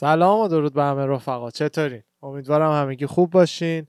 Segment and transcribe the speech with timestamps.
[0.00, 1.50] سلام و درود به همه رفقا.
[1.50, 3.86] چطورین؟ امیدوارم همگی خوب باشین.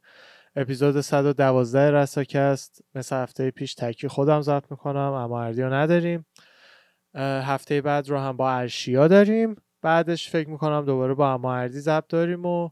[0.56, 2.82] اپیزود 112 رساکست.
[2.96, 6.26] مثل هفته پیش تکی خودم ضبط می‌کنم اما اردیو نداریم.
[7.16, 9.56] هفته بعد رو هم با ارشیا داریم.
[9.82, 12.70] بعدش فکر می‌کنم دوباره با اما اردی ضبط داریم و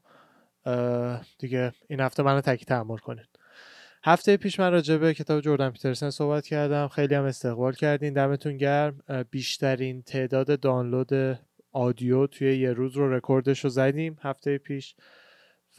[1.40, 3.25] دیگه این هفته منو تکی تحمل کنین.
[4.04, 6.88] هفته پیش من راجع به کتاب جردن پیترسن صحبت کردم.
[6.88, 8.14] خیلی هم استقبال کردین.
[8.14, 9.00] دمتون گرم.
[9.32, 11.39] بیشترین تعداد دانلود
[11.71, 14.96] آدیو توی یه روز رو رکوردش رو زدیم هفته پیش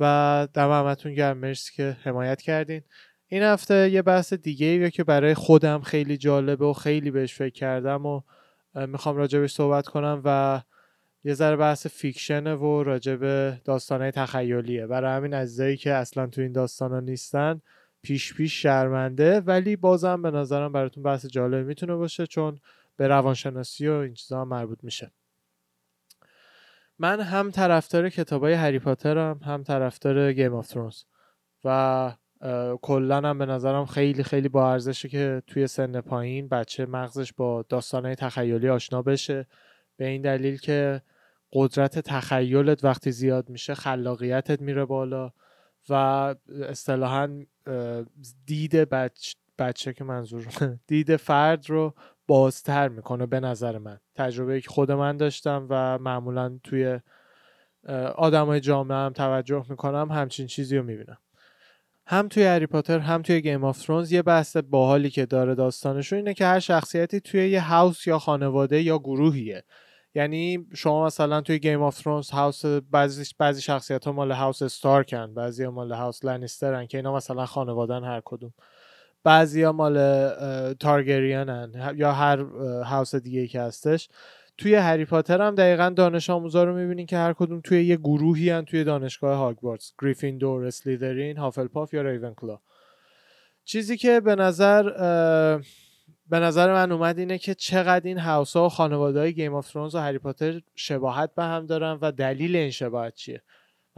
[0.01, 1.39] و دم همتون گرم.
[1.39, 2.83] مرسی که حمایت کردین.
[3.27, 7.55] این هفته یه بحث دیگه ای که برای خودم خیلی جالبه و خیلی بهش فکر
[7.55, 8.21] کردم و
[8.75, 10.61] می‌خوام راجبش صحبت کنم و
[11.25, 14.87] یه ذره بحث فیکشنه و راجب داستانه تخیلیه.
[14.87, 17.61] برای همین عزیزایی که اصلا تو این داستانا نیستن
[18.03, 22.59] پیش پیش شرمنده ولی بازم به نظرم براتون بحث جالب می‌تونه باشه چون
[22.97, 25.11] به روانشناسی و این چیزا مربوط میشه.
[26.99, 31.03] من هم طرفدار کتابای هری پاترم هم طرفدار گیم آف ترونز
[31.65, 32.13] و
[32.83, 37.65] کلا هم به نظرم خیلی خیلی با ارزشه که توی سن پایین بچه مغزش با
[37.69, 39.47] داستانهای تخیلی آشنا بشه.
[39.97, 41.03] به این دلیل که
[41.53, 45.33] قدرت تخیلت وقتی زیاد میشه خلاقیتت میره بالا
[45.89, 45.95] و
[46.69, 47.45] اصطلاحا
[48.47, 49.35] دید بچ...
[49.59, 50.47] بچه که منظور
[50.87, 51.95] دید فرد رو
[52.29, 54.01] بازتر می‌کنه به نظر من.
[54.15, 57.01] تجربه که خود من داشتم و معمولا توی
[58.17, 61.19] آدمای جامعه هم توجه می‌کنم همچین چیزی رو می‌بینم.
[62.07, 66.17] هم توی هری پاتر هم توی Game of Thrones یه بحث باحالی که داره داستانشون
[66.17, 69.65] اینه که هر شخصیتی توی یه house یا خانواده یا گروهیه.
[70.15, 75.35] یعنی شما مثلا توی Game of Thrones house بعضی بعضی شخصیت ها مال house استارکن
[75.35, 78.53] بعضی مال house لنیسترن که اینا مثلا خانوادن هر کدوم.
[79.25, 79.99] بعضی ها مال
[80.75, 82.39] تارگریانن یا هر
[82.85, 84.09] house دیگه که هستش.
[84.59, 88.51] توی هری پاتر هم دقیقا دانش آموزا رو می‌بینین که هر کدوم توی یه گروهی
[88.51, 92.59] هن توی دانشگاه هاگوارتس گریفیندور اسلیدرین هافلپاف یا ریونکلا.
[93.65, 94.83] چیزی که به نظر
[96.31, 99.73] به نظر من اومد اینه که چقدر این house ها و خانواده های Game of
[99.73, 103.43] Thrones و هری پاتر شباهت به هم دارن و دلیل این شباهت چیه.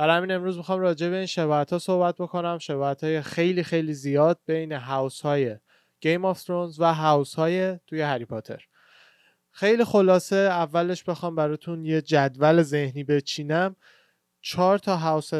[0.00, 2.58] برای همین امروز می‌خوام راجع به این شباهت ها صحبت بکنم.
[2.58, 5.56] شباهت های خیلی خیلی زیاد بین house های
[6.00, 8.64] Game of Thrones و house های توی هری پاتر.
[9.50, 13.76] خیلی خلاصه اولش بخوام براتون یه جدول ذهنی بچینم.
[14.40, 15.30] چهار تا house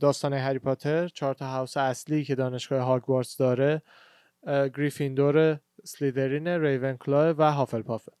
[0.00, 3.82] داستان هری پاتر چهار تا house اصلی که دانشگاه هاگوارتس داره
[4.46, 8.12] گریفیندور اسلیدرین ریونکلا و هافلپافه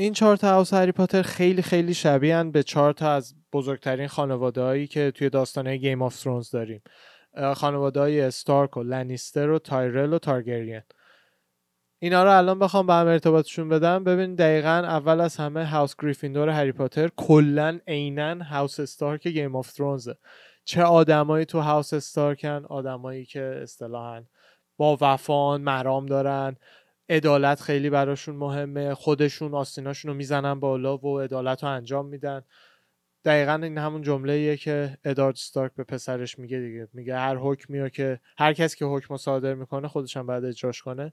[0.00, 4.62] این چهار تا house هری پاتر خیلی خیلی شبیهن به چهار تا از بزرگترین خانواده
[4.62, 6.82] هایی که توی داستانه Game of Thrones داریم.
[7.56, 10.82] خانواده های استارک و لنیستر و تایرل و تارگریان
[11.98, 14.04] اینا رو الان بخوام به هم ارتباطشون بدم.
[14.04, 19.72] ببین دقیقا اول از همه house گریفیندور هری پاتر کلا عینا house استارک Game of
[19.72, 20.16] Thrones ه
[20.64, 24.22] چه آدمایی تو house استارکن آدمایی که اصطلاحا
[24.76, 26.56] با وفان با مرام دارن.
[27.10, 28.94] عدالت خیلی براشون مهمه.
[28.94, 32.42] خودشون آستیناشون رو می‌زنن بالا و عدالت رو انجام میدن.
[33.24, 36.88] دقیقا این همون جمله که ادارد ستارک به پسرش میگه دیگه.
[36.92, 41.12] میگه هر حکمی که هر کسی که حکم صادر می‌کنه خودش هم بعد اجراش کنه.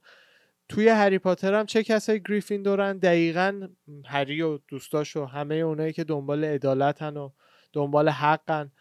[0.70, 3.68] توی هری پاتر هم چه کسایی گریفین دورن دقیقا
[4.06, 7.30] هری و دوستاش و همه اونایی که دنبال عدالتن و
[7.74, 8.72] دنبال حقن.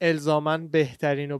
[0.00, 1.38] الزامن بهترین و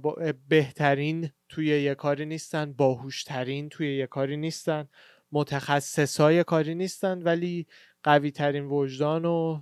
[0.49, 4.89] بهترین توی یه کاری نیستن باهوشترین توی یه کاری نیستن
[5.33, 7.67] متخصصای کاری نیستن ولی
[8.03, 9.61] قوی ترین وجدان و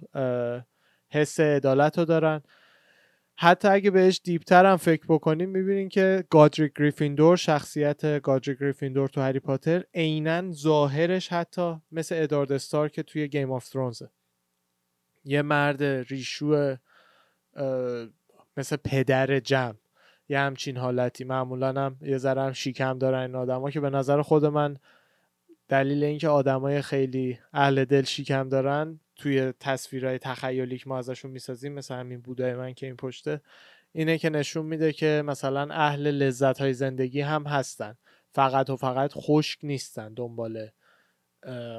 [1.11, 2.43] حس عدالت رو دارن.
[3.39, 9.21] حتی اگه بهش deeper هم فکر بکنیم می‌بینین که گادریک گریفیندور شخصیت گادریک گریفیندور تو
[9.21, 14.11] هری پاتر عینا ظاهرش حتی مثل ادارد استارک که توی Game of Thrones ه
[15.25, 16.77] یه مرد ریشو
[18.57, 19.75] مثل پدر جمع
[20.29, 21.25] یه همچین حالتی.
[21.25, 24.77] معمولا هم یه ذره هم شیکم دارن این آدما که به نظر خود من
[25.69, 31.73] دلیل اینکه آدمای خیلی اهل دل شیکم دارن توی تصویرهای تخیلی که ما ازشون می‌سازیم
[31.73, 33.41] مثل همین بودای من که این پشته
[33.93, 37.95] اینه که نشون میده که مثلا اهل لذت های زندگی هم هستن.
[38.33, 40.69] فقط و فقط خشک نیستن دنبال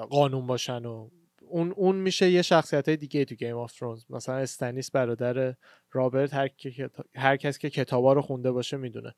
[0.10, 1.10] قانون باشن و
[1.50, 5.56] اون اون میشه یه شخصیت های دیگه تو Game of Thrones مثلا استنیس برادر
[5.92, 6.50] رابرت هر,
[7.16, 9.16] هر کس که کتابا رو خونده باشه می‌دونه.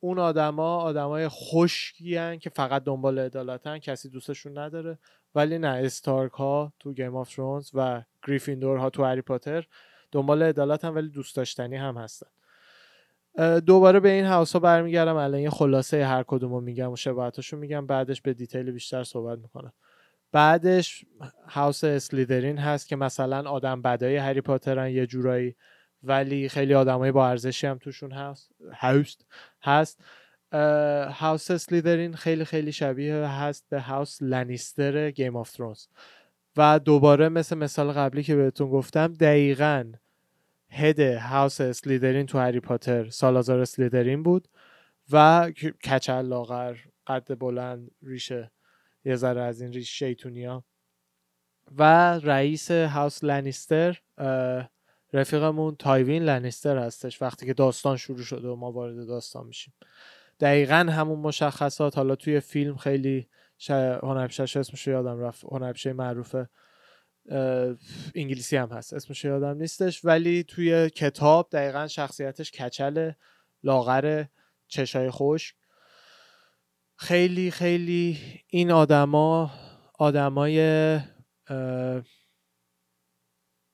[0.00, 4.98] اون آدما آدمای خشکی که فقط دنبال عدالتن کسی دوستشون نداره.
[5.34, 9.66] ولی نه استارک ها تو Game of Thrones و گریفیندور ها تو هری پاتر
[10.12, 12.26] دنبال عدالتن ولی دوست داشتنی هم هستن.
[13.60, 15.16] دوباره به این house ها برمیگردم.
[15.16, 17.86] الان یه خلاصه هر کدومو میگم و شباهتاشو میگم.
[17.86, 19.72] بعدش به detail بیشتر صحبت می‌کنم.
[20.32, 21.04] بعدش
[21.48, 25.56] house اسلیدرین هست که مثلا آدم بدای هری پاترن یه جورایی
[26.02, 29.26] ولی خیلی آدمای با ارزشی هم توشون هست هاوست
[29.62, 30.00] هست.
[31.12, 35.86] house اسلیدرین خیلی خیلی شبیه هست به house لنیستر Game of Thrones
[36.56, 39.92] و دوباره مثل مثال قبلی که بهتون گفتم دقیقا
[40.70, 44.48] head house اسلیدرین تو هری پاتر سالازار اسلیدرین بود
[45.12, 45.50] و
[45.84, 46.76] کچل لاغر
[47.06, 48.50] قد بلند ریشه.
[49.04, 50.64] یه ذره از این ریش شیطونیا
[51.78, 51.82] و
[52.22, 54.00] رئیس هاوس لنیستر
[55.12, 59.74] رفیقمون تایوین لنیستر هستش وقتی که داستان شروع شده و ما وارد داستان میشیم.
[60.40, 63.28] دقیقا همون مشخصات حالا توی فیلم خیلی
[64.02, 66.36] هنرپیشش اسمش یادم رفت هنرپیشه معروف
[68.14, 73.12] انگلیسی هم هست اسمش یادم نیستش ولی توی کتاب دقیقا شخصیتش کچل
[73.62, 74.24] لاغر
[74.68, 75.54] چشای خوش
[76.96, 78.18] خیلی خیلی
[78.48, 79.50] این آدما
[79.98, 80.98] آدمای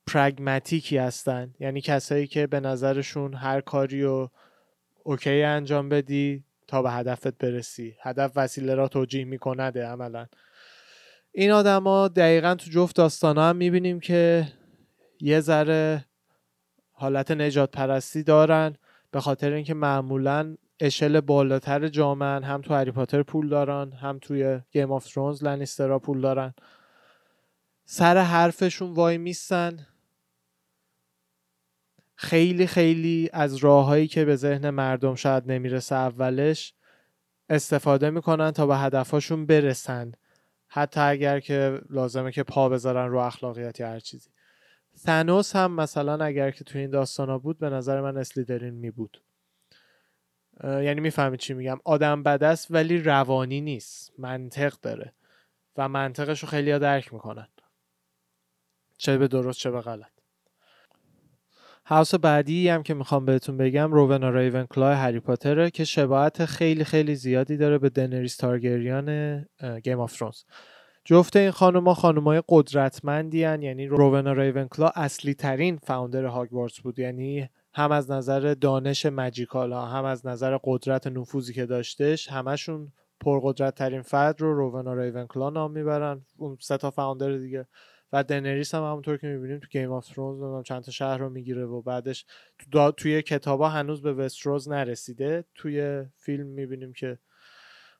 [0.07, 1.53] پرگماتیکی هستن.
[1.59, 4.31] یعنی کسایی که به نظرشون هر کاری رو
[5.03, 7.95] اوکی انجام بدی تا به هدفت برسی.
[8.01, 10.27] هدف وسیله را توجیه میکنده عملا.
[11.31, 14.47] این آدما دقیقا تو جفت داستان هم می‌بینیم که
[15.21, 16.05] یه ذره
[16.91, 18.75] حالت نجات پرستی دارن
[19.11, 24.59] به خاطر اینکه معمولا اشل بالاتر جامعن هم تو هری پاتر پول دارن هم توی
[24.71, 26.53] Game of Thrones لنیسترا پول دارن.
[27.85, 29.87] سر حرفشون وای میستن.
[32.15, 36.73] خیلی خیلی از راههایی که به ذهن مردم شاید نمی‌رسه اولش
[37.49, 40.11] استفاده می‌کنن تا به هدفهاشون برسن.
[40.67, 44.29] حتی اگر که لازمه که پا بذارن رو اخلاقیات یا هر چیزی.
[44.97, 49.21] ثانوس هم مثلا اگر که تو این داستانا بود به نظر من اسلیدرین می بود
[50.63, 51.77] یعنی می‌فهمید چی میگم.
[51.85, 54.13] آدم بد است ولی روانی نیست.
[54.17, 55.13] منطق داره.
[55.77, 57.47] و منطقش رو خیلی درک می‌کنن.
[58.97, 60.11] چه به درست چه به غلط.
[61.85, 66.83] house بعدی هم که می‌خوام بهتون بگم روونا ریون کلای هری پاتره که شباهت خیلی
[66.83, 69.39] خیلی زیادی داره به دنریس تارگریان
[69.83, 70.43] Game of Thrones.
[71.05, 73.61] جفت این خانوما خانومای قدرتمندی هن.
[73.61, 76.99] یعنی روونا ریونکلا اصلی ترین founder هاگوارتس بود.
[76.99, 82.91] یعنی هم از نظر دانش magical ها هم از نظر قدرت نفوذی که داشتش همشون
[83.21, 86.25] پرقدرت ترین فرد رو روونا ریونکلا نام می‌برن.
[86.37, 87.67] اون سه تا founder دیگه.
[88.13, 91.65] و دنریس هم همونطور که می‌بینیم تو Game of Thrones چند تا شهر رو می‌گیره
[91.65, 92.25] و بعدش
[92.71, 95.45] تو توی کتابا هنوز به وستروز نرسیده.
[95.55, 97.19] توی فیلم می‌بینیم که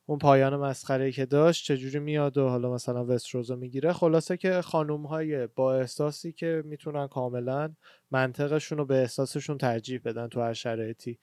[0.10, 4.62] اون پایان مسخره که داشت چجوری میاد و حالا مثلا وستروز رو می‌گیره؟ خلاصه که
[4.62, 7.74] خانوم های با احساسی که می‌تونن کاملا
[8.12, 11.20] منطقشون رو به احساسشون ترجیح بدن تو هر شرایطی.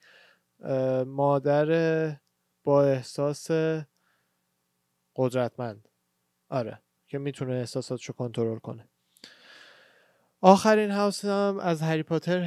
[1.05, 1.67] مادر
[2.63, 3.47] با احساس
[5.15, 5.87] قدرتمند.
[6.49, 8.87] آره که می‌تونه احساساتشو کنترل کنه.
[10.41, 12.41] آخرین هاوس هم از هری پاتر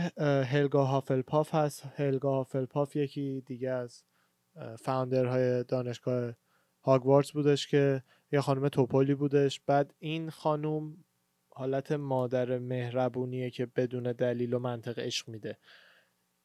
[0.45, 1.83] هلگا هافلپاف هست.
[1.97, 4.03] هلگا هافلپاف یکی دیگه از
[4.79, 6.32] founder های دانشگاه
[6.82, 8.02] هاگوارتس بودش که
[8.32, 9.61] یه خانم توپولی بودش.
[9.67, 11.05] بعد این خانوم
[11.49, 15.58] حالت مادر مهربونیه که بدون دلیل و منطق عشق میده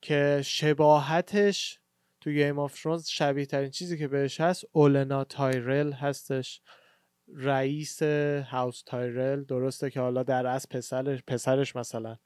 [0.01, 1.79] که شباهتش
[2.21, 6.61] تو Game of Thrones شبیه ترین چیزی که بهش هست اولنا تایرل هستش.
[7.35, 9.43] رئیس house تایرل.
[9.43, 12.17] درسته که حالا در از پسرش پسرش مثلا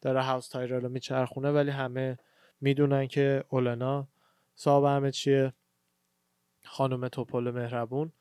[0.00, 2.18] داره house تایرل رو میچرخونه ولی همه
[2.60, 4.08] می‌دونن که اولنا
[4.56, 5.52] صاحب همه چیه؟
[6.64, 8.12] خانم توپل مهربون.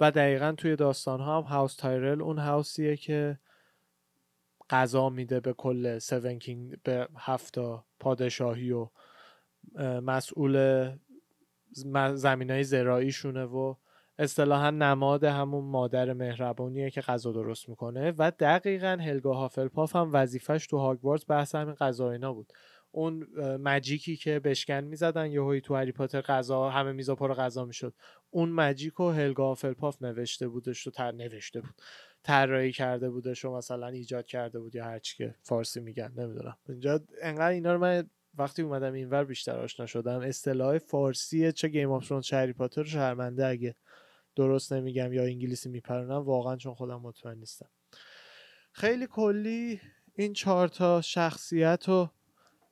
[0.00, 3.38] و دقیقا توی داستان ها هم هاوس تایرل اون هاوسیه که
[4.70, 8.88] قضا میده به کل سون کینگ به هفتا پادشاهی و
[10.02, 10.88] مسئول
[12.14, 13.74] زمین های زراییشونه و
[14.18, 18.14] اصطلاحا نماد همون مادر مهربونیه که غذا درست می‌کنه.
[18.18, 22.52] و دقیقا هلگا هافلپاف هم وظیفش تو هاگوارتس بحث همین غذا اینا بود.
[22.90, 23.26] اون
[23.56, 27.94] magic ی که بشکن می‌زدن یهویی تو هری پاتر غذا همه میزا پر غذا می‌شد.
[28.30, 31.74] اون magic رو هلگا هافلپاف نوشته بودش و تر نوشته بود.
[32.22, 36.56] طراحی کرده بودش و مثلا ایجاد کرده بود یا هرچی که فارسی میگن نمی‌دونم.
[36.68, 40.20] اینجا انقدر اینا رو من وقتی اومدم اینور بیشتر آشنا شدم.
[40.20, 43.74] اصطلاح فارسی چه Game of چه هری پاتر شرمنده اگه
[44.36, 47.68] درست نمیگم یا انگلیسی میپرونم واقعا چون خودم مطمئن نیستم.
[48.72, 49.80] خیلی کلی
[50.14, 52.10] این چهار تا شخصیت و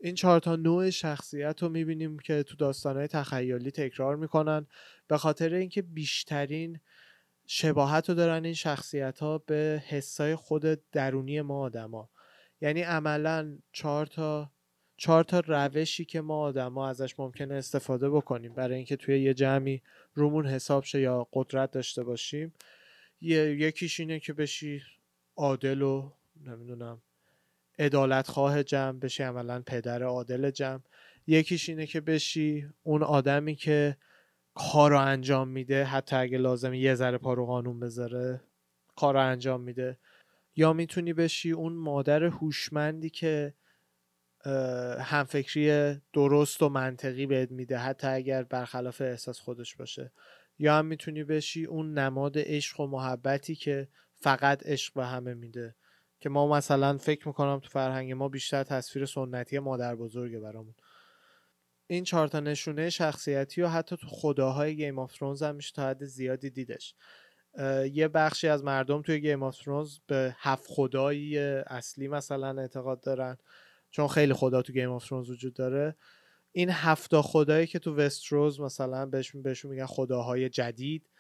[0.07, 4.67] این چهار تا نوع شخصیت رو می‌بینیم که تو داستانهای تخیلی تکرار می‌کنن.
[5.09, 6.81] به خاطر اینکه بیشترین
[7.47, 12.11] شباهت رو دارن این شخصیت ها به حسای خود درونی ما آدما.
[12.61, 14.51] یعنی عملا چهار تا
[14.97, 18.55] چهار تا روشی که ما آدما ازش ممکنه استفاده بکنیم.
[18.55, 19.83] برای اینکه توی یه جمعی
[20.15, 22.55] رومون حساب شه یا قدرت داشته باشیم.
[23.21, 24.83] یکیش اینه که بشی
[25.37, 26.13] عادل و
[26.45, 27.03] نمی‌دونم
[27.79, 30.81] ادالت خواه جمع بشی عملا پدر عادل جمع.
[31.27, 33.97] یکیش اینه که بشی اون آدمی که
[34.55, 38.41] کار رو انجام میده حتی اگه لازم یه ذره پا رو قانون بذاره
[38.97, 39.99] کار رو انجام میده.
[40.57, 43.55] یا می‌تونی بشی اون مادر هوشمندی که
[45.01, 50.13] همفکری درست و منطقی بهت میده حتی اگر برخلاف احساس خودش باشه.
[50.59, 55.75] یا هم می‌تونی بشی اون نماد عشق و محبتی که فقط عشق به همه میده.
[56.21, 60.75] که ما مثلا فکر می‌کنم تو فرهنگ ما بیشتر تصویر سنتی مادر بزرگه برامون.
[61.87, 65.89] این چهار تا نشونه شخصیتی و حتی تو خداهای Game of Thrones هم میشه تا
[65.89, 66.95] حد زیادی دیدش.
[67.93, 73.37] یه بخشی از مردم توی Game of Thrones به هفت خدایی اصلی مثلا اعتقاد دارن
[73.91, 75.97] چون خیلی خدا تو Game of Thrones وجود داره.
[76.53, 81.11] این هفتا خدایی که تو وستروز مثلا بهشون بهشون میگن خداهای جدید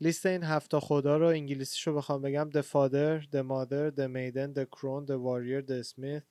[0.00, 4.66] لیست این هفتا خدا رو انگلیسیشو بخوام بگم The Father, The Mother, The Maiden, The
[4.76, 6.24] Crown, The Warrior, The Smith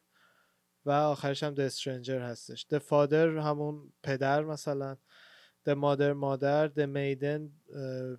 [0.86, 2.68] و آخرش هم The Stranger هستش.
[2.74, 4.98] The Father همون پدر مثلا
[5.70, 7.74] The Mother مادر The Maiden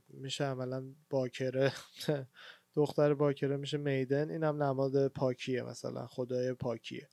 [0.08, 1.72] میشه عملا باکره.
[2.74, 7.08] دختر باکره میشه میدن این هم نماد پاکیه مثلا خدای پاکیه.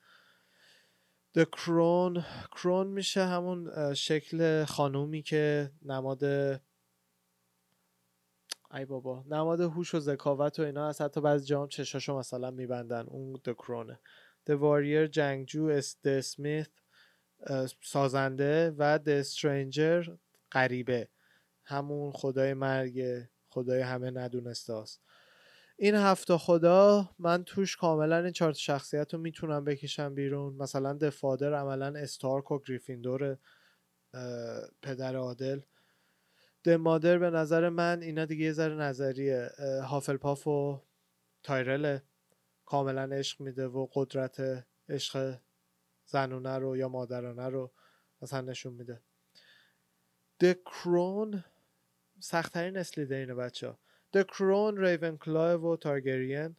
[1.37, 2.23] The Crown
[2.55, 6.23] Crown میشه همون شکل خانومی که نماد
[8.73, 9.23] ای بابا.
[9.27, 13.05] نماد هوش و ذکاوت و اینا از حتی بعضی جام چشاشو مثلا میبندن.
[13.07, 13.99] اون د کرونه
[14.45, 16.69] د واریر جنگجو است اسمیت
[17.83, 20.07] سازنده و د استرنجر
[20.51, 21.07] غریبه.
[21.63, 25.01] همون خدای مرگ خدای همه ندونسته است
[25.77, 30.53] این هفته خدا من توش کاملا این چهار شخصیت رو می‌تونم بکشم بیرون.
[30.55, 33.37] مثلا دفادر عملا استارک و گریفیندور
[34.81, 35.59] پدر عادل.
[36.77, 39.49] مادر به نظر من اینا دیگه یه ذره نظریه
[39.83, 40.81] هافلپاف و
[41.43, 41.99] تایرل
[42.65, 45.39] کاملا عشق میده و قدرت عشق
[46.05, 47.71] زنونه رو یا مادرانه رو
[48.21, 49.01] مثلا نشون میده.
[50.39, 51.43] د کرون
[52.19, 53.79] سختترین اسلیدرین بچه ها.
[54.13, 56.55] د کرون ریون کلایو و تارگرین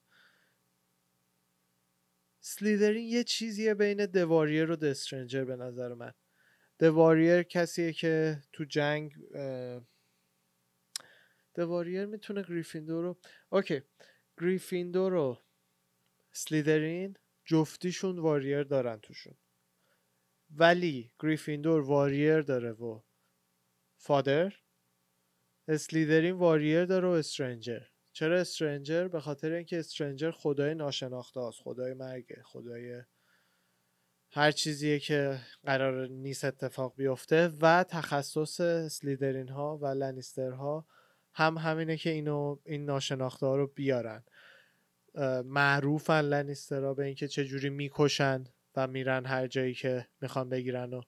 [2.40, 6.12] سلیدرین یه چیزیه بین دواریر و دسترنجر به نظر من.
[6.78, 9.12] the warrior کسیه که تو جنگ
[11.54, 13.16] the warrior می‌تونه گریفیندور رو
[13.50, 13.82] okay
[14.40, 15.38] گریفیندور رو
[16.32, 19.34] سلیدرین جفتیشون warrior دارن توشون.
[20.50, 23.00] ولی گریفیندور warrior داره و
[23.96, 24.52] father
[25.68, 27.80] اسلیدرین warrior داره و stranger
[28.12, 33.02] چرا stranger به خاطر اینکه stranger خدای ناشناخته است خدای مرگ خدای
[34.30, 40.86] هر چیزیه که قرار نیست اتفاق بیفته و تخصص سلیدرین ها و لنیستر ها
[41.34, 44.22] هم همینه که اینو این ناشناخته ها رو بیارن.
[45.44, 48.44] معروفن لنیسترها به اینکه چجوری می‌کشن
[48.76, 51.02] و میرن هر جایی که می‌خوان بگیرن و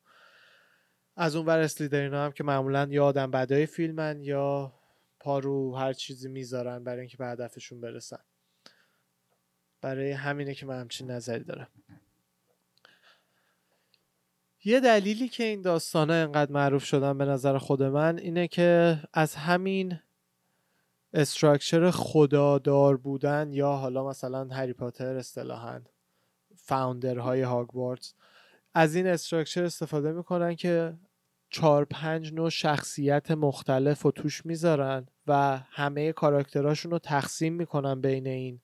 [1.17, 4.73] از اون ور اسلیدرین هم که معمولا یا آدم بدای فیلمن یا
[5.21, 8.21] پارو هر چیزی می‌ذارن برای اینکه به هدفشون برسن.
[9.81, 11.69] برای همینه که من همچین نظری دارم.
[14.65, 19.35] یه دلیلی که این داستانه انقدر معروف شدن به نظر خود من اینه که از
[19.35, 20.01] همین
[21.15, 25.81] استراکچر خدادار بودن یا حالا مثلا هری پاتر اصطلاحا
[26.57, 28.15] فاوندرهای هاگوارتس
[28.75, 30.95] از این استراکچر استفاده می‌کنن که
[31.51, 38.27] چهار پنج نوع شخصیت مختلف و توش می‌ذارن و همه کاراکتراشون رو تقسیم می‌کنن بین
[38.27, 38.61] این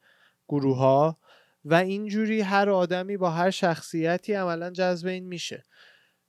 [0.49, 1.19] گروه ها
[1.64, 5.64] و اینجوری هر آدمی با هر شخصیتی عملا جذب این میشه.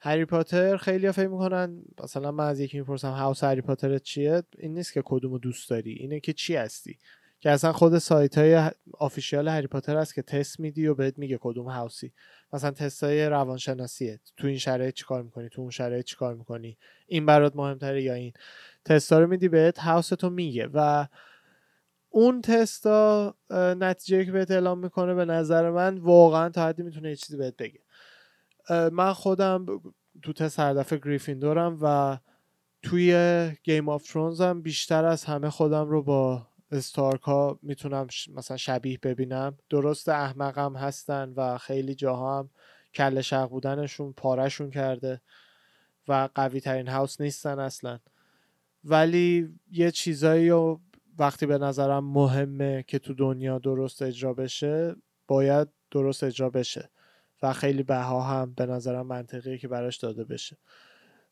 [0.02, 4.74] هری پاتر خیلی فکر می‌کنن مثلا من از یکی می‌پرسم هاوس هری پاتر چیه؟ این
[4.74, 6.98] نیست که کدومو دوست داری اینه که چی هستی؟
[7.40, 11.38] که اصلا خود سایت های آفیشیال هری پاتر هست که تست میدی و بهت میگه
[11.42, 12.12] کدوم هاوسی
[12.54, 14.20] مثلا تست های روانشناسیه.
[14.38, 16.78] تو این شرایط چیکار می‌کنی؟ تو اون شرایط چیکار می‌کنی؟
[17.08, 18.34] این برات مهمتره یا این؟
[18.86, 21.08] تستا رو میدی بهت هاوس تو میگه و
[22.10, 23.36] اون تستا
[23.80, 27.58] نتیجه که بهت اعلام می‌کنه به نظر من واقعا تا حدی می‌تونه یه چیزی بهت
[27.58, 27.80] بگه.
[28.70, 29.66] من خودم
[30.22, 32.18] تو تست هر دفعه گریفیندورم و
[32.84, 38.58] توی Game of Thrones هم بیشتر از همه خودم رو با استارک ها می‌تونم مثلا
[38.58, 39.58] شبیه ببینم.
[39.70, 42.50] درست احمقم هستن و خیلی جاها هم
[42.94, 45.22] کله شق بودنشون پارشون کرده
[46.08, 48.00] و قوی ترین house نیستن اصلا.
[48.84, 50.80] ولی یه چیزایی رو
[51.20, 54.96] وقتی به نظرم مهمه که تو دنیا درست اجرا بشه
[55.28, 56.90] باید درست اجرا بشه.
[57.42, 60.58] و خیلی بها هم به نظرم منطقیه که براش داده بشه.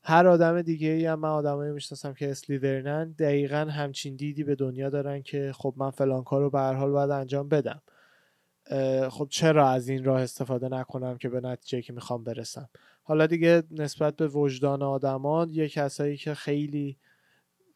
[0.03, 4.89] هر آدم دیگه ای هم من آدمایی می‌شناسم که اسلیدرینن دقیقا همچین دیدی به دنیا
[4.89, 7.81] دارن که خب من فلان کار رو به هر حال باید انجام بدم.
[9.09, 12.69] خب چرا از این راه استفاده نکنم که به نتیجه که می‌خوام برسم؟
[13.03, 16.97] حالا دیگه نسبت به وجدان آدما یه کسایی که خیلی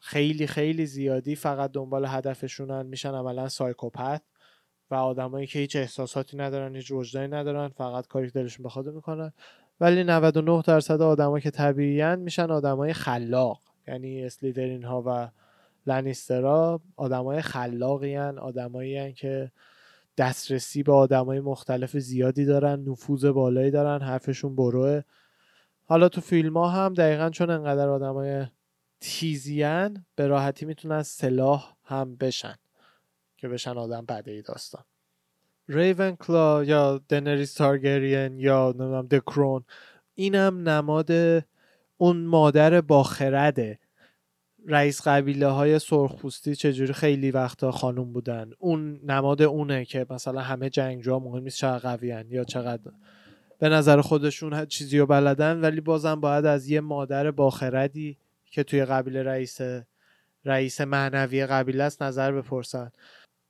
[0.00, 4.22] خیلی خیلی زیادی فقط دنبال هدفشونن میشن عملا سایکوپت.
[4.92, 9.32] و آدمایی که هیچ احساساتی ندارن هیچ وجدانی ندارن فقط کاری که دلشون بخواد می‌کنن.
[9.80, 13.60] ولی 99 درصد آدمایی که طبیعیان میشن آدمای خلاق.
[13.88, 15.28] یعنی اسلیدرین ها و
[15.86, 19.52] لنیسترا آدمای خلاقی هن آدمایی که
[20.16, 25.00] دسترسی به آدمای مختلف زیادی دارن نفوذ بالایی دارن حرفشون بروه.
[25.84, 28.46] حالا تو فیلم ها هم دقیقا چون انقدر آدمای
[29.00, 32.54] تیزیان به راحتی می‌تونن سلاح هم بشن.
[33.42, 34.84] که بشن آدم بعده داستان.
[35.68, 39.64] ریون کلا یا دنریس تارگرین یا نمی‌دونم دکرون
[40.14, 41.10] اینم نماد
[41.96, 43.78] اون مادر باخرده
[44.66, 48.50] رئیس قبیله های سرخپوستی چجوری خیلی وقتا خانوم بودن.
[48.58, 52.92] اون نماد اونه که مثلا همه جنگجوها مهم نیست چقدر قویان یا چقدر
[53.58, 58.18] به نظر خودشون چیزی رو بلدن ولی بازم باید از یه مادر باخردی
[58.50, 59.60] که توی قبیله رئیس
[60.44, 62.90] رئیس معنوی قبیله است نظر بپرسن.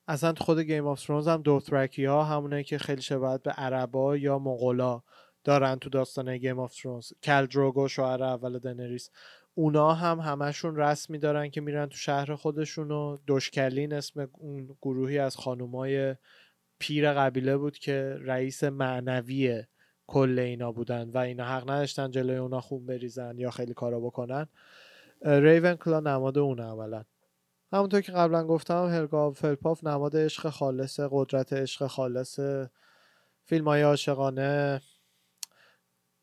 [0.08, 4.38] اصلا خود Game of Thrones هم Dothraki ها همونه که خیلی شباهت به عربا یا
[4.38, 5.02] مغولا
[5.44, 9.10] دارن تو داستان Game of Thrones کال دروگو شوهر اول دنریس
[9.54, 14.76] اونا هم همشون رسمی دارن که میرن تو شهر خودشون و Dosh Khaleen اسم اون
[14.82, 16.16] گروهی از خانومای
[16.78, 19.62] پیر قبیله بود که رئیس معنوی
[20.06, 24.46] کل اینا بودن و اینا حق نداشتن جلوی اونا خون بریزن یا خیلی کارا بکنن.
[25.22, 27.04] ریون کلا نماد اون اولا.
[27.72, 32.40] همونطور که قبلا گفتم هلگا فلپاف نماد عشق خالص قدرت عشق خالص
[33.44, 34.80] فیلم های عاشقانه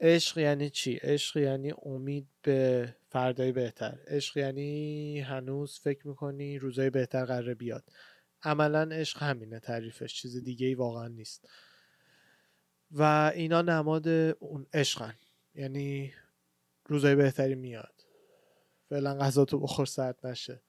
[0.02, 3.98] عشق یعنی چی؟ عشق یعنی امید به فردای بهتر.
[4.08, 7.84] عشق یعنی هنوز فکر می‌کنی روزای بهتر قراره بیاد.
[8.44, 10.14] عملا عشق همینه تعریفش.
[10.14, 11.50] چیز دیگه ای واقعا نیست.
[12.92, 15.16] و اینا نماد اون عشقن.
[15.56, 16.14] یعنی
[16.86, 18.06] روزای بهتری میاد.
[18.90, 20.62] فعلا غذا تو بخور سرد نشه.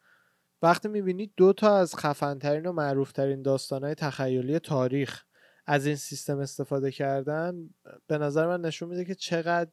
[0.62, 5.22] وقتی می‌بینید دو تا از خفنترین و معروفترین داستانهای تخیلی تاریخ
[5.66, 7.54] از این سیستم استفاده کردن
[8.06, 9.70] به نظر من نشون میده که چقدر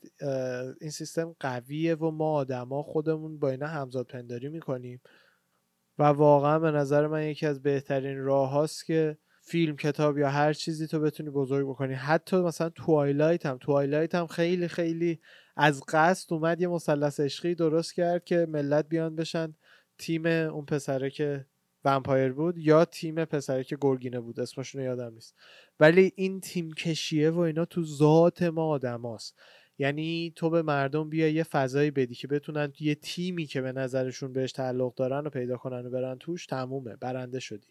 [0.81, 5.01] این سیستم قویه و ما آدما خودمون با اینا همزاد پنداری می‌کنیم.
[5.99, 10.53] و واقعا به نظر من یکی از بهترین راه هاست که فیلم کتاب یا هر
[10.53, 11.93] چیزی تو بتونی بزرگ بکنی.
[11.93, 15.19] حتی مثلا Twilight هم Twilight هم خیلی خیلی
[15.55, 19.55] از قصد اومد یه مثلث عشقی درست کرد که ملت بیان بشن.
[19.99, 21.45] تیم اون پسره که
[21.85, 25.35] vampire بود یا تیم پسره که گرگینه بود؟ اسمشون یادم نیست.
[25.79, 29.39] ولی این تیم کشیه و اینا تو ذات ما آدماست.
[29.79, 34.33] یعنی تو به مردم بیا یه فضایی بدی که بتونن یه تیمی که به نظرشون
[34.33, 37.67] بهش تعلق دارن و پیدا کنن و برن توش تمومه برنده شدی.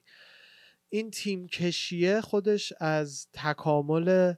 [0.88, 4.34] این تیم کشیه خودش از تکامل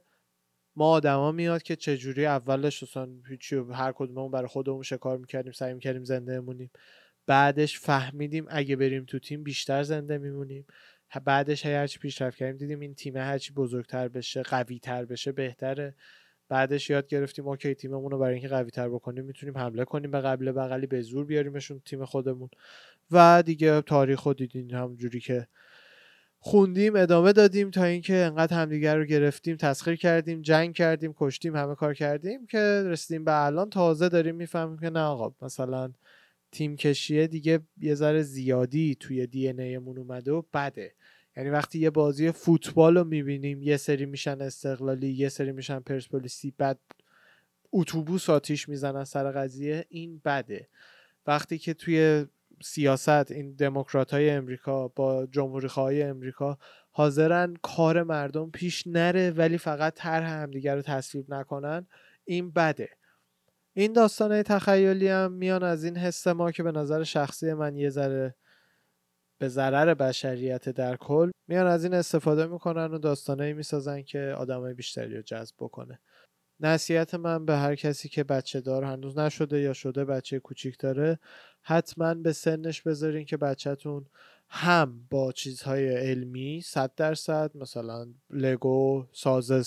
[0.75, 5.73] ما آدما میاد که چجوری اولش اصلا هیچی هر کدوممون برای خودمون شکار می‌کردیم سعی
[5.73, 6.71] می‌کردیم زنده مونیم
[7.29, 10.65] بعدش فهمیدیم اگه بریم تو تیم بیشتر زنده میمونیم.
[11.25, 15.95] بعدش هرچی پیشرفت کردیم دیدیم این تیم هرچی بزرگتر بشه قوی تر بشه بهتره.
[16.49, 20.21] بعدش یاد گرفتیم اوکی تیممون رو برای اینکه قوی تر بکنیم می‌تونیم حمله کنیم به
[20.21, 22.49] قبل بغلی به زور بیاریمشون تیم خودمون.
[23.11, 25.47] و دیگه تاریخ رو دیدین همونجوری که
[26.39, 31.75] خوندیم ادامه دادیم تا اینکه انقدر همدیگر رو گرفتیم تسخیر کردیم جنگ کردیم کشتیم همه
[31.75, 33.69] کار کردیم که رسیدیم به الان.
[33.69, 35.91] تازه داریم می‌فهمیم که نه آقا مثلا
[36.51, 40.93] تیم کشیه دیگه یه ذره زیادی توی دی ایمون اومده و بده.
[41.37, 46.53] یعنی وقتی یه بازی فوتبال رو می‌بینیم یه سری میشن استقلالی یه سری میشن پرسپولیسی
[46.57, 46.79] بعد
[47.71, 50.67] اتوبوس آتیش می‌زنن سر قضیه این بده.
[51.27, 52.25] وقتی که توی
[52.63, 56.57] سیاست این دموکرات های امریکا با جمهوری های امریکا
[56.91, 61.87] حاضرن کار مردم پیش نره ولی فقط طرح همدیگر رو تصویب نکنن
[62.25, 62.89] این بده.
[63.79, 67.89] این داستان تخیلی هم میان از این حس ما که به نظر شخصی من یه
[67.89, 68.35] ذره
[69.39, 74.73] به ضرر بشریت در کل میان از این استفاده می‌کنن و داستانهایی می‌سازن که آدمای
[74.73, 75.99] بیشتری رو جذب بکنه.
[76.59, 81.19] نصیحت من به هر کسی که بچه دار هنوز نشده یا شده بچه کوچیک داره
[81.61, 84.05] حتما به سنش بذارین که بچهتون
[84.51, 89.63] هم با چیزهای علمی صد درصد مثلا لگو سازه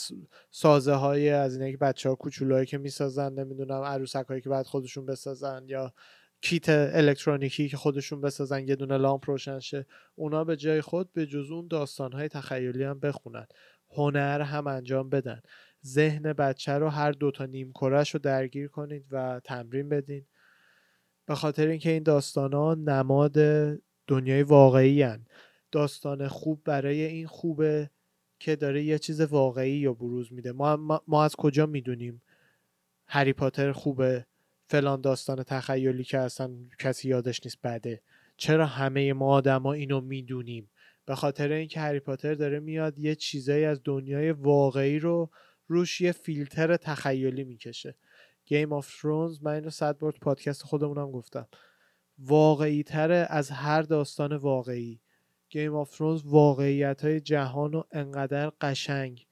[0.50, 4.66] سازه های از اینه که بچه ها کوچولایی که می‌سازن نمی‌دونم عروسک هایی که بعد
[4.66, 5.92] خودشون بسازن یا
[6.40, 11.26] کیت الکترونیکی که خودشون بسازن یه دونه لامپ روشن شه اونا به جای خود به
[11.26, 13.46] جز اون داستان های تخیلی هم بخونن.
[13.90, 15.42] هنر هم انجام بدن.
[15.86, 20.26] ذهن بچه رو هر دوتا نیم کرش رو درگیر کنید و تمرین بدین.
[21.26, 23.38] به خاطر اینکه این داستان ها نماد
[24.06, 25.26] دنیای واقعی هن.
[25.72, 27.90] داستان خوب برای این خوبه
[28.40, 30.52] که داره یه چیز واقعی یا بروز میده.
[30.52, 32.22] ما, ما, از کجا می‌دونیم
[33.06, 34.26] هری پاتر خوبه
[34.66, 38.02] فلان داستان تخیلی که اصلا کسی یادش نیست بده
[38.36, 40.70] چرا همه ما آدما اینو می‌دونیم؟
[41.06, 45.30] به خاطر اینکه هری پاتر داره میاد یه چیزایی از دنیای واقعی رو
[45.66, 47.94] روش یه فیلتر تخیلی می‌کشه.
[48.44, 51.48] Game of Thrones من اینو صد بار پادکست خودمونم گفتم.
[52.18, 55.00] واقعی تره از هر داستان واقعی.
[55.48, 59.26] Game of Thrones واقعیت های جهان رو انقدر قشنگ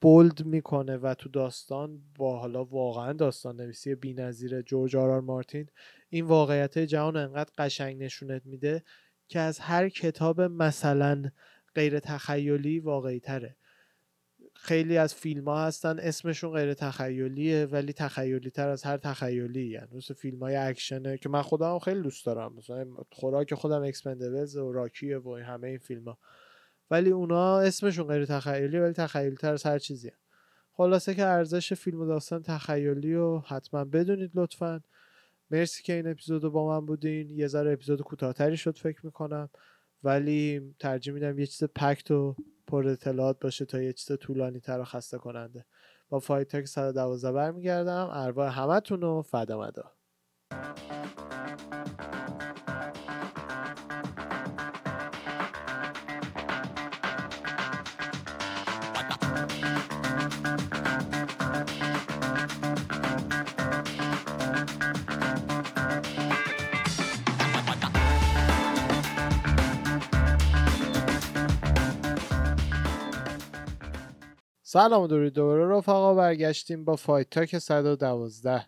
[0.00, 5.20] bold می‌کنه و تو داستان با حالا واقعا داستان نویسی بی نظیر جورج آر آر
[5.20, 5.66] مارتین
[6.08, 8.84] این واقعیت جهان انقدر قشنگ نشونت میده
[9.28, 11.30] که از هر کتاب مثلا
[11.74, 13.56] غیر تخیلی واقعی تره
[14.64, 19.96] خیلی از فیلم ها هستن اسمشون غیر تخیلیه ولی تخیلی تر از هر تخیلی یعنی
[19.96, 22.54] مثل فیلم های اکشنه که من خودم خیلی دوست دارم.
[22.54, 26.18] مثلا خوراک خودم Expendables و Rocky ه و همه این فیلم ها
[26.90, 30.16] ولی اونا اسمشون غیر تخیلی ولی تخیلی تر از هر چیزی هم.
[30.72, 34.80] خلاصه که ارزش فیلم و داستان تخیلی و حتما بدونید لطفا.
[35.50, 37.30] مرسی که این اپیزود با من بودین.
[37.30, 39.50] یه ذره اپیزود کوتاهتری شد فکر می‌کنم.
[40.04, 42.36] ولی ترجیح میدم یه چیز پکت و
[42.66, 45.64] پر اطلاعات باشه تا یه چیز طولانی تر و خسته کننده.
[46.08, 48.08] با فایت تاک 112 برمیگردم.
[48.12, 49.58] ارواح همتون رو فدا
[74.74, 78.66] سلام و درود دوباره رفقا برگشتیم با Fight Talk 112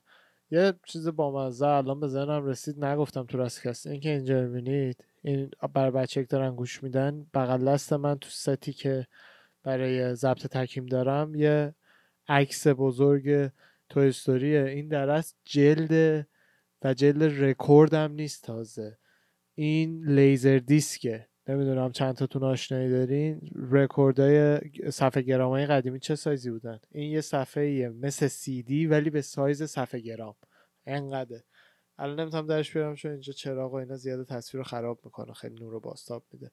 [0.51, 3.49] یه چیز با مزه الان به ذهنم رسید نگفتم تو
[3.87, 8.29] این که اینجا ببینید این برای بچه که دارن گوش میدن بغل دست من تو
[8.31, 9.07] ستی که
[9.63, 11.75] برای ضبط تکیم دارم یه
[12.29, 13.51] عکس بزرگ
[13.89, 16.27] Toy Story ه این درست جلد
[16.83, 18.99] و جلد رکوردم نیست تازه.
[19.55, 21.29] این LaserDisc ه.
[21.49, 23.41] نمی‌دونم چند تاتون آشنایی دارین.
[23.71, 29.23] رکوردای صفحه گرام قدیمی چه سایزی بودن؟ این یه صفحه مثل سی دی ولی به
[29.23, 30.35] سایز صفحه گرام.
[30.87, 31.41] انقدر
[31.99, 35.33] الان نمی‌تونم درش بیارم چون اینجا چراغ و اینا زیاده تصویر رو خراب می‌کنه.
[35.33, 36.51] خیلی نور رو بازتاب میده.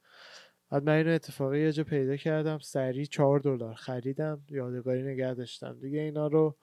[0.71, 2.59] بعد من اینو اتفاقی یه جا پیدا کردم.
[2.59, 4.41] سریع چهار دلار خریدم.
[4.49, 5.79] یادگاری نگه داشتم.
[5.79, 6.57] دیگه اینا رو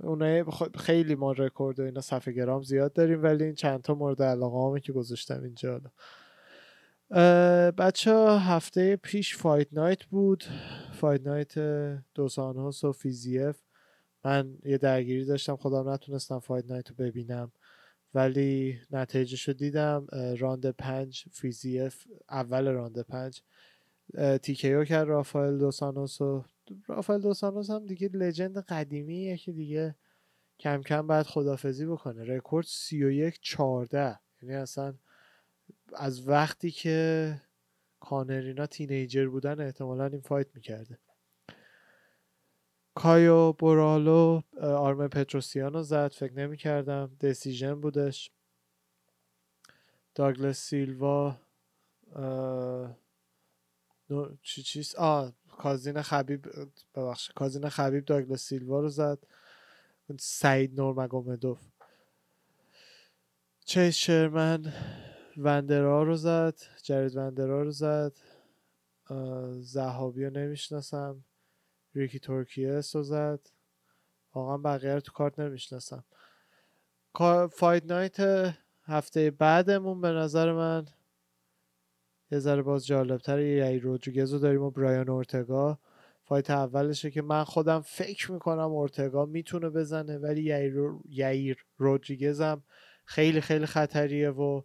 [0.00, 0.44] اونای
[0.78, 4.80] خیلی ما رکورد و اینا صفحه گرام زیاد داریم ولی این چند تا مورد علاقه
[4.80, 5.80] که گذاشتم اینجا
[7.78, 10.44] بچه هفته پیش Fight Night بود.
[10.92, 11.58] Fight Night
[12.14, 13.56] دوس آنجوس و فیزیف
[14.24, 15.56] من یه درگیری داشتم.
[15.56, 17.52] خودم نتونستم Fight Night رو ببینم.
[18.14, 20.06] ولی نتیجه رو دیدم
[20.38, 23.42] راند پنج فیزیف اول راند پنج.
[24.42, 26.44] TKO کرد رافائل دوس آنجوس و
[26.86, 29.94] رافائل دوس آنجوس هم دیگه legend قدیمیه که دیگه
[30.60, 32.24] کم کم باید خدافزی بکنه.
[32.24, 34.94] رکورد سی و یک چارده یعنی اصلا
[35.96, 37.40] از وقتی که
[38.00, 40.98] کانرینا تینیجر بودن احتمالا این فایت می‌کرده.
[42.94, 47.16] کایو بورالو آرم پتروسیانو زد فکر نمی‌کردم.
[47.20, 48.30] دسیژن بودش.
[50.14, 51.36] داگلس سیلوا
[54.42, 56.48] چی چیز آه کازین خبیب
[56.94, 59.18] ببخش کازین خبیب داگلس سیلوا رو زد.
[60.20, 61.60] سعید نورمگومدوف.
[63.64, 64.72] چیز شرمن.
[65.36, 68.12] وندرا رو زد جرید وندرا رو زد
[69.60, 71.24] زهابی رو نمی‌شناسم
[71.94, 73.40] ریکی تورکیس رو زد.
[74.34, 76.04] واقعا بقیه رو تو کارت نمی‌شناسم.
[77.50, 78.16] Fight Night
[78.84, 80.86] هفته بعدمون به نظر من
[82.30, 85.78] یه ذره باز جالبتر یه رودریگز رو داریم و برایان اورتگا.
[86.24, 90.42] fight اولشه که من خودم فکر می‌کنم اورتگا می‌تونه بزنه ولی
[91.08, 92.62] یعیر رودریگز هم
[93.04, 94.62] خیلی خیلی خطریه و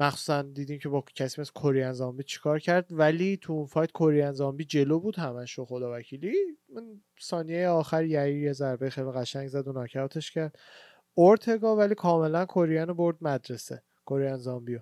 [0.00, 4.32] مخصوصا دیدیم که با کسی مثل کوریان زامبی چیکار کرد ولی تو اون فایت کوریان
[4.32, 6.34] زامبی جلو بود همش رو خدا وکیلی.
[6.68, 10.58] من ثانیه آخر یعی یه ضربه خیلی قشنگ زد و ناکاوتش کرد.
[11.14, 14.80] اورتگا ولی کاملا کوریان برد مدرسه کوریان زامبیو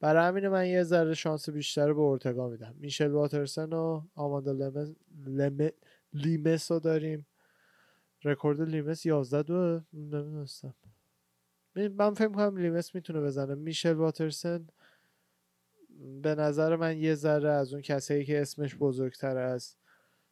[0.00, 2.74] برای همین من یه ذره شانس بیشتر به اورتگا میدم.
[2.78, 4.52] میشل واترسن و آماندا
[5.26, 5.70] لموس,
[6.12, 7.26] لموس رو داریم.
[8.24, 10.74] رکورد لموس 11 دو نمی‌دونستم.
[11.76, 13.54] من فکر کنم لموس می‌تونه بزنه.
[13.54, 14.66] میشل واترسن
[16.22, 19.76] به نظر من یه ذره از اون کسایی که اسمش بزرگتر از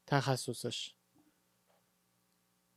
[0.06, 0.94] تخصصش.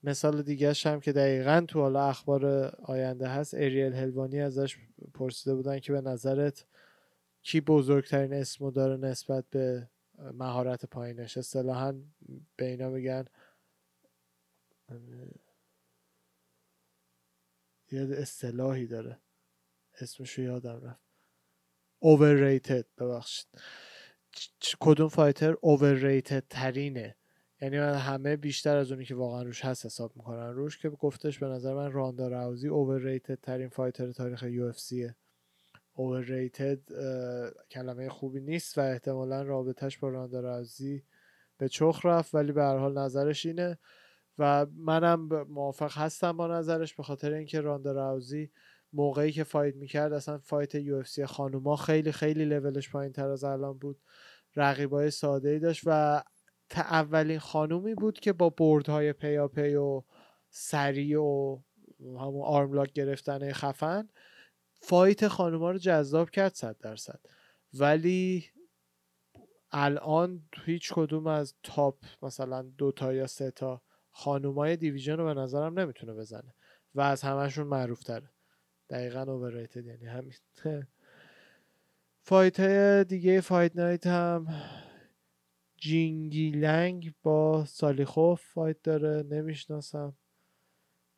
[0.03, 2.45] مثال دیگه هم که دقیقا تو حالا اخبار
[2.83, 4.77] آینده هست اریل هلوانی ازش
[5.13, 6.65] پرسیده بودن که به نظرت
[7.41, 9.89] کی بزرگترین اسمو داره نسبت به
[10.33, 11.37] مهارت پایینش.
[11.37, 11.93] اصطلاحا
[12.55, 13.25] به اینا میگن
[17.91, 19.19] یه اصطلاحی داره.
[20.01, 21.01] اسمشو یادم رفت.
[22.03, 23.47] Overrated ببخشید.
[24.79, 27.15] کدوم فایتر overrated ترینه
[27.61, 30.53] یعنی من همه بیشتر از اونی که واقعا روش هست حساب می‌کنن.
[30.53, 35.15] روش که گفتش به نظر من راندا راوزی overrated ترین فایتر تاریخ یو اف سیه.
[37.71, 41.03] کلمه خوبی نیست و احتمالا رابطهش با راندا راوزی
[41.57, 43.77] به چخ رفت ولی به هر حال نظرش اینه
[44.39, 48.51] و منم موافق هستم با نظرش به خاطر اینکه راندا راوزی
[48.93, 53.77] موقعی که fight می‌کرد اصلا fight UFC خانوما خیلی خیلی لولش پایین تر از الان
[53.77, 54.01] بود.
[54.55, 56.23] رقیبای ساده ای داشت و
[56.75, 60.03] اولین خانومی بود که با بردهای پیاپی و
[60.49, 61.59] سری و
[61.99, 64.09] همون armlock گرفتن خفن
[64.81, 67.19] fight خانوما رو جذاب کرد صد درصد.
[67.73, 68.45] ولی
[69.71, 73.81] الان هیچ کدوم از top مثلا دو تا یا سه تا
[74.19, 76.55] خانومای division رو به نظرم نمی‌تونه بزنه
[76.95, 78.29] و از همشون معروف تره
[78.89, 80.33] دقیقا overrated یعنی همین.
[82.29, 82.61] fight
[83.07, 84.47] دیگه Fight Night هم
[85.77, 90.17] جینگ لیانگ با سالیخوف fight داره نمی‌شناسم.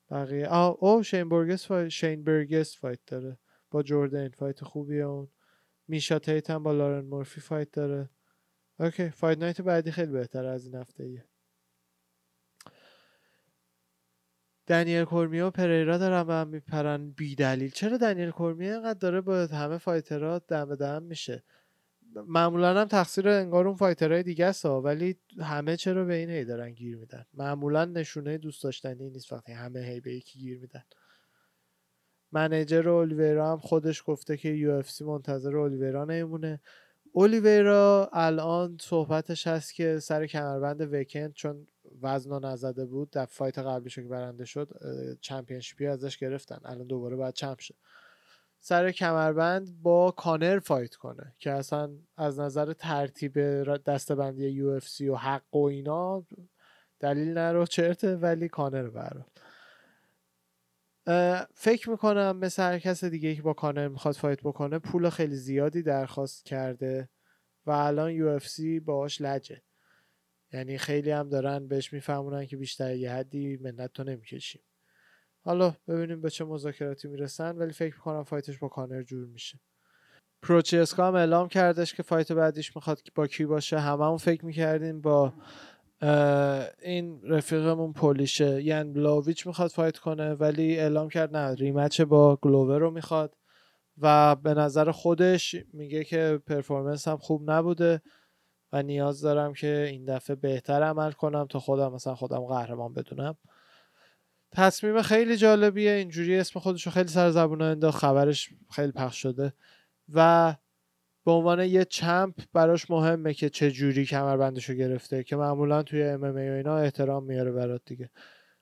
[0.10, 3.38] بقیه آه او شین برگوس fight شین برگوس fight داره.
[3.72, 5.28] با جوردن fight خوبیه اون.
[5.88, 8.10] میشا تیت هم با لارن مورفی fight داره.
[8.80, 11.31] okay Fight Night بعدی خیلی بهتره از این هفته ایه.
[14.72, 19.22] دنیل کورمیه و پریرا دارن به هم میپرن بی دلیل چرا دنیل کورمیه اینقدر داره
[19.22, 21.44] با همه fighter ها دم به دم میشه؟
[22.28, 26.46] معمولا هم تقصیر انگار اون fighter های دیگه است ولی همه چرا به این هی
[26.46, 30.84] دارن گیر میدن؟ معمولا نشونه دوست داشتنی نیست وقتی همه هی به یکی گیر میدن.
[32.32, 36.60] manager اولیویرا هم خودش گفته که یو اف سی منتظر اولیویرا نمیمونه
[37.14, 41.68] اولیویرا الان صحبتش هست که سر کمربند ویکنت چون
[42.02, 44.70] وزن نزده بود در fight قبلیش که برنده شد
[45.22, 46.60] championship ی ازش گرفتن.
[46.66, 47.76] الان دوباره باید champ شه.
[48.60, 55.08] سر کمربند با کانر fight کنه که اصلا از نظر ترتیب دستبندی یو اف سی
[55.08, 56.26] و حق و اینا
[57.00, 59.26] دلیل نرو چرته ولی کانر برات
[61.54, 65.82] فکر می‌کنم مثل هر کس دیگه که با کانر می‌خواد فایت بکنه پول خیلی زیادی
[65.84, 67.10] درخواست کرده
[67.66, 69.62] و الان یو اف سی باهاش لجه.
[70.54, 74.62] یعنی خیلی هم دارن بهش میفهمونن که بیشتر یه حدی منت تو نمی‌کشیم.
[75.44, 79.60] حالا ببینیم به چه مذاکراتی می‌رسن ولی فکر می‌کنم فایتش با کانر جور میشه.
[80.42, 83.80] پروچیسکا هم اعلام کردش که fight بعدیش می‌خواد با کی باشه.
[83.80, 85.34] هممون فکر می‌کردیم با
[86.82, 88.64] این رفیقمون Polish ه.
[88.64, 93.38] یان بلاهوویچ می‌خواد fight کنه ولی اعلام کرد نه rematch با گلوور رو می‌خواد.
[93.98, 98.02] و به نظر خودش میگه که performance هم خوب نبوده
[98.74, 103.38] و نیاز دارم که این دفعه بهتر عمل کنم تا خودم مثلا خودم قهرمان بدونم.
[104.52, 105.92] تصمیم خیلی جالبیه.
[105.92, 107.98] اینجوری اسم خودش رو خیلی سر زبون انداخت.
[107.98, 109.54] خبرش خیلی پخش شده.
[110.14, 110.56] و
[111.26, 116.04] به عنوان یه چمپ براش مهمه که چه جوری کمربندش رو گرفته که معمولا توی
[116.04, 118.10] ام ام اینا احترام میاره برات دیگه.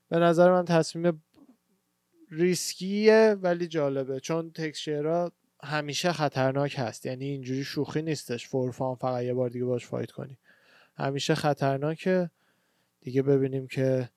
[0.09, 1.23] به نظر من تصمیم
[2.31, 5.31] ریسکیه ولی جالبه چون تکسچرها
[5.63, 7.05] همیشه خطرناک هست.
[7.05, 8.47] یعنی اینجوری شوخی نیستش.
[8.47, 10.37] فورفان فقط یه بار دیگه باش فایت کنی.
[10.97, 12.29] همیشه خطرناکه.
[13.01, 14.09] دیگه ببینیم که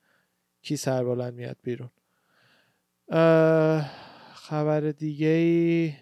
[0.63, 1.91] کی سربلند میاد بیرون.
[4.35, 5.93] خبر دیگه ای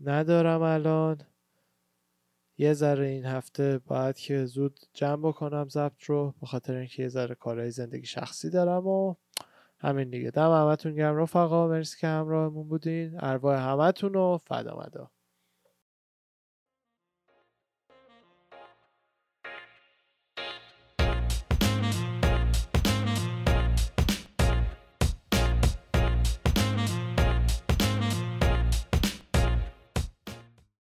[0.00, 1.20] ندارم الان.
[2.58, 7.08] یه ذره این هفته باید که زود جمع بکنم ضبط رو به خاطر اینکه یه
[7.08, 9.14] ذره کارهای زندگی شخصی دارم و
[9.78, 10.30] همین دیگه.
[10.30, 13.16] دم همتون گرم رفقا مرسی که همراهمون بودین.
[13.20, 15.10] ارواح همتون رو فدا مدا